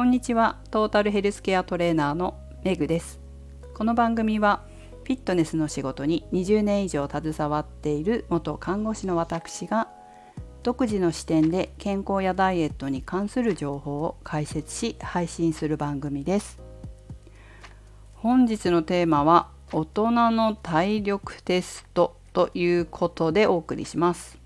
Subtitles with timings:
[0.00, 0.56] こんにちは。
[0.70, 3.20] トータルヘルスケアトレーナーのメグです。
[3.74, 4.62] この番組は
[5.04, 9.88] フィットネスの仕事に20年以上携わっている元看護師の私が
[10.62, 16.62] 独自の視点で健康やダイエットに関する情報を解説し配信する番組です。
[18.14, 24.39] 本日のテーマは大人の体力テストということでお送りします。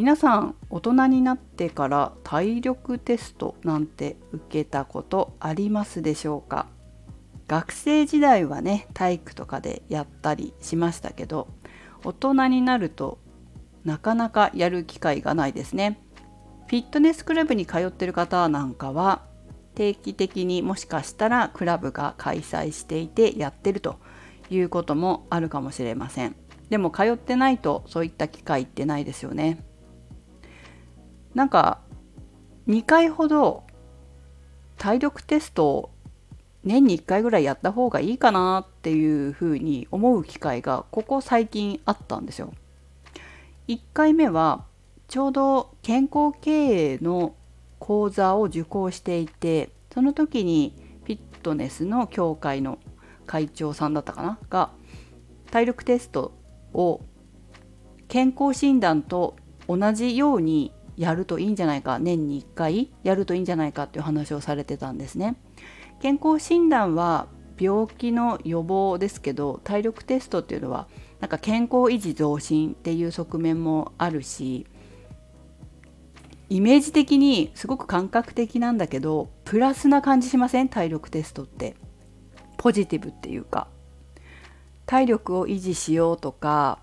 [0.00, 6.68] 皆さん大人になってから体力テストなんて受けたことありますでしょうか？
[7.46, 11.48] 学生時代はね体育とかでやったりしましたけど
[12.02, 13.18] 大人になると
[13.84, 16.00] なかなかやる機会がないですね。
[16.68, 19.26] フィットネスクラブに通ってる方なんかは
[19.74, 23.96] 定期的にもしかしたらクラブが開催していてやってると
[24.48, 26.36] いうこともあるかもしれません。
[26.70, 29.62] でも通ってないとそういった機会ってないですよね。
[31.34, 31.80] なんか
[32.68, 33.64] 2回ほど
[34.78, 35.90] 体力テストを
[36.64, 42.52] 年に1回ぐらいやった方がいいかなっていうふうに思う機会がここ最近あったんですよ。
[43.68, 44.64] 1回目は
[45.08, 47.34] ちょうど健康経営の
[47.78, 52.78] 講座を受講していてその時にフィットネスの協会の
[53.26, 54.38] 会長さんだったかな？
[54.50, 54.70] が
[55.50, 56.32] 体力テスト
[56.74, 57.00] を
[58.08, 65.34] 健康診断と同じようにやるといいんじゃないか年に1回やるといいんじゃないかっていう話をされてたんですね。
[66.00, 67.26] 健康診断は
[67.58, 70.88] 病気の予防ですけど体力テストっていうのは
[71.20, 74.66] なんか健康維持増進っていう側面もあるし
[76.50, 80.68] イメージ的にすごく感覚的なんだけどプラスな感じしません？
[80.68, 81.76] 体力テストって。
[82.56, 83.68] ポジティブっていうか。
[84.84, 86.80] 体力を維持しようとか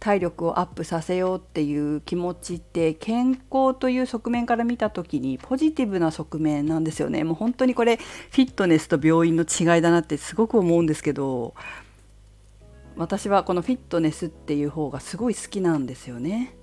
[0.00, 7.24] 体力をアップさせようっていう気持ちって健康という側面から見た時にポジティブな側面なんですよね。
[7.24, 11.54] もう本当にこれフィットネスと病院の違いだなってすごく思うんですけど
[12.96, 16.54] 私はこのフィットネスっていう方がすごい好きなんですよね。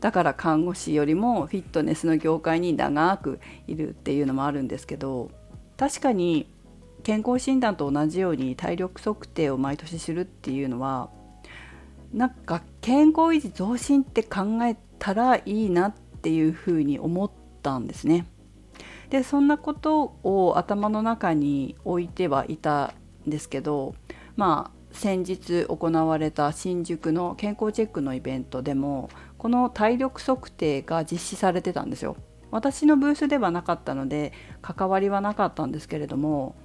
[0.00, 5.30] だから看護師よりもフィットネスの業界に長くいるっていうのもあるんですけど
[5.76, 6.46] 確かに
[7.02, 11.10] 健康診断と同じように体力測定を毎年するっていうのは
[12.12, 17.30] なんか健康維持増進って考えたらいいなっていうふうに思っ
[17.62, 18.26] たんですね。
[19.10, 22.94] でそんなことを頭の中に置いてはいた
[23.26, 23.94] んですけど
[24.36, 32.16] まあ先日行われた新宿の健康チェックのイベントでもこの体力測定が実施されてたんですよ。
[32.50, 36.56] 私のブースではなかったので関わりはなかったんですけれども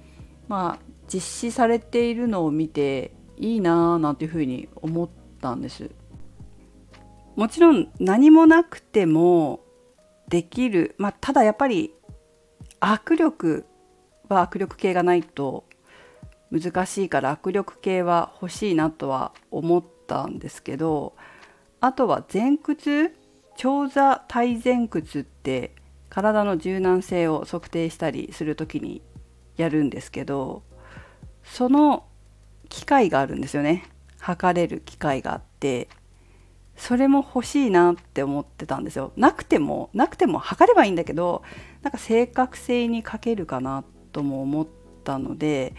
[0.48, 5.90] まあ実施されているのを見ていいなぁなんていうふうに思ってったんです。
[7.36, 9.60] もちろん何もなくても
[10.28, 11.92] できる、まあ、ただやっぱり
[12.80, 13.66] 握力
[14.28, 15.64] は握力計がないと
[16.50, 21.14] 難しいから握力計は欲しいなとは思ったんですけど
[21.80, 23.14] あとは前屈？
[23.58, 25.74] 長座体前屈って
[26.08, 29.02] 体の柔軟性を測定したりする時に
[29.56, 30.62] やるんですけど
[31.42, 32.04] その
[32.68, 33.84] 機械があるんですよね。
[34.26, 35.88] 測れる機会があって
[36.76, 39.12] それも欲しいなって思ってたんですよ。
[39.16, 41.42] なくてもなくても測ればいいんだけど
[41.82, 44.66] なんか正確性に欠けるかなとも思っ
[45.04, 45.74] たので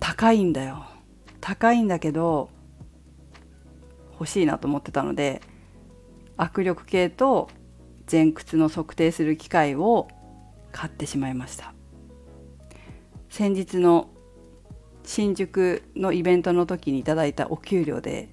[0.00, 0.84] 高いんだよ。
[1.40, 2.50] 高いんだけど
[4.14, 5.42] 欲しいなと思ってたので
[6.36, 7.48] 握力計と
[8.10, 10.08] 前屈の測定する機械を
[10.72, 11.72] 買ってしまいました。
[13.30, 14.08] 先日の
[15.04, 18.28] 新宿のイベントの時にいただいたお給料で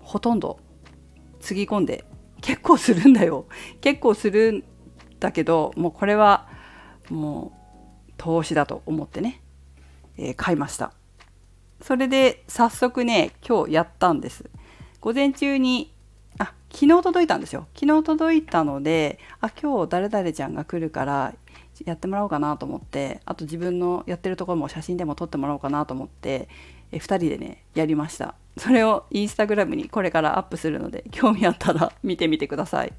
[0.00, 0.58] ほとんど
[1.40, 2.04] つぎ込んで
[2.40, 3.46] 結構するんだよ。
[3.80, 4.64] 結構するん
[5.20, 6.48] だけどもうこれは
[7.10, 7.52] も
[8.08, 9.42] う投資だと思ってね、
[10.16, 10.92] えー、買いました。
[11.80, 14.48] それで早速ね今日やったんです。
[15.00, 15.92] 午前中に
[16.38, 17.66] あ昨日届いたんですよ。
[17.74, 21.34] 昨日届いたのであ今日誰々ちゃんが来るから
[21.84, 26.48] やってもらおうかなと思ってあと自分のやってるところも写真でも撮ってもらおうかなと思って
[26.92, 28.34] え2人でねやりました。
[28.56, 32.92] それをインスタグラムにこれからアップするので興味あったら見てみてください。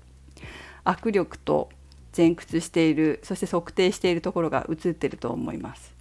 [0.86, 1.70] 握力と
[2.16, 5.94] 前屈しているそして測定しているところが映ってると思います、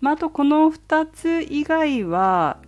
[0.00, 2.58] まあ、あとこの2つ以外は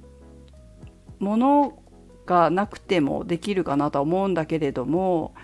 [1.18, 1.82] もの
[2.26, 5.34] がなくてもできるかなとは思うんだけれども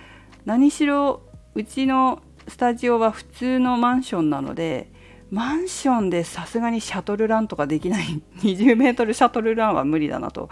[0.45, 1.23] 何しろ
[1.55, 4.91] うちのスタジオは普通のマンションなので
[5.31, 10.49] マンションでさすがにシャトルランとかできない 20メートルシャトルランは無理だなと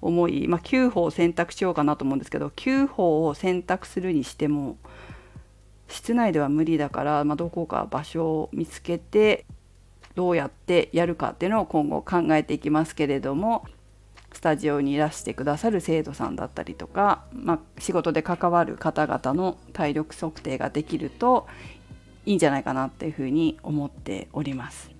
[0.00, 4.76] 思い、まあ、9歩を選択しようかなと思うんですけど9歩を選択するにしても
[5.88, 9.46] 室内では無理だから、まあ、どこか場所を見つけて
[10.14, 13.64] どうやってやるかっていうのを今後考えていきますけれども
[14.32, 21.46] スタジオにいらしてくださる生徒さんだったりとか、まあ、仕事で関わる方々の体力測定ができると
[22.26, 24.90] いいんじゃないかなっていうふうに思っております。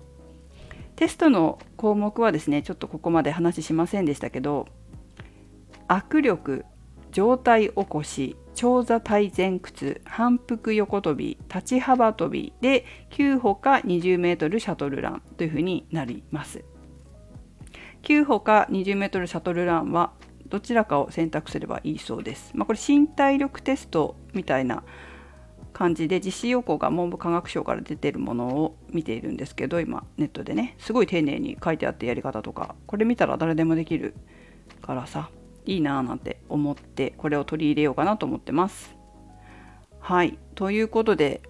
[0.95, 4.67] テストの項目はですねちょっとここまで話しませんでしたけど
[5.87, 6.65] 握力
[7.11, 16.65] 上体起こし長座体前屈反復横跳び立ち幅跳びで9歩か 20m シャトルランというふうになります。
[18.03, 20.11] 9歩か 20m シャトルランは
[20.47, 22.51] どちらかを選択すればいいそうです。
[22.55, 24.83] まあ、これ身体力テストみたいな
[25.73, 34.15] 感じで実施要項が文部科学省から出てるものを見ているんですけど今ネットでねすごい丁寧に書いてあってやり方とかこれ見たら誰でもできる
[34.81, 35.29] からさ
[35.65, 38.95] いいなぁなんて思ってこれを取り入れようかなと思ってます。
[39.99, 41.41] はいということで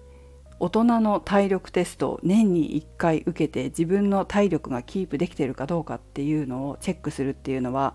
[0.60, 7.94] 大人の体力テストを年に1回受けて自分の体力がキープできてるかどうかっていうのをチェックするっていうのは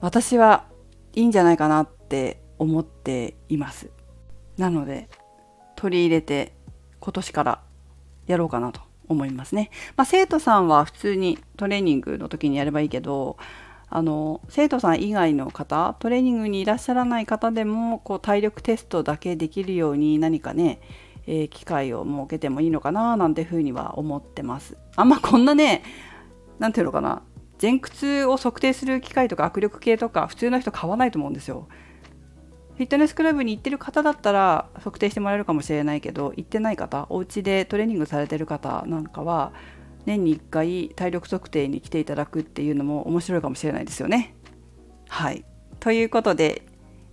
[0.00, 0.66] 私は
[1.14, 3.90] いいんじゃないかなって思っています。
[4.56, 5.08] なので
[5.76, 6.52] 取り入れて
[6.98, 7.62] 今年から
[8.26, 9.70] やろうかなと思いますね。
[9.96, 13.36] まあ、生徒さんは普通にトレーニングの時にやればいいけど
[13.88, 20.80] あの生徒さん以外の方トレーニングにいらっしゃらない方でもこう体力テストだけできるように何かね、
[21.30, 24.78] えー、機会を設けてもいいのかななんてふうには思ってます。
[24.96, 25.82] あんまこんなね
[26.58, 27.22] 何ていうのかな
[27.60, 31.68] 前屈を測定する機械とか握力計とか普通の人買わないと思うんですよ。
[32.76, 39.52] フィットネスクラブに行ってる方だったら測定してもらえるかもしれないけど行ってない方お家でトレーニングされてる方なんかは
[40.06, 44.34] 年に1回体力測定に来ていただくっていうのも面白いかもしれないですよね。
[45.08, 45.44] はい
[45.80, 46.62] ということで、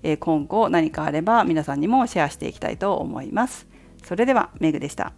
[0.02, 3.68] え今後何かあれば皆さんにもシェアしていきたいと思います。
[4.06, 5.14] それではメグでした。